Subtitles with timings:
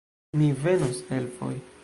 [0.39, 1.53] Mi venos elfoj